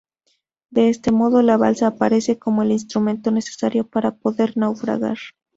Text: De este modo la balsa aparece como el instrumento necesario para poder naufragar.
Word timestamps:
De 0.71 0.89
este 0.89 1.11
modo 1.11 1.43
la 1.43 1.57
balsa 1.57 1.85
aparece 1.85 2.39
como 2.39 2.63
el 2.63 2.71
instrumento 2.71 3.29
necesario 3.29 3.85
para 3.87 4.15
poder 4.15 4.57
naufragar. 4.57 5.19